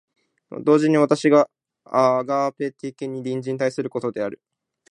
[0.63, 1.47] 同時に私が
[1.85, 4.41] アガペ的に隣人に対することである。